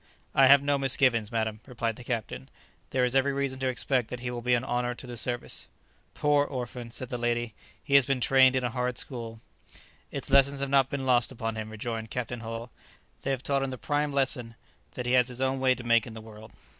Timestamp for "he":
4.21-4.31, 7.83-7.93, 15.05-15.11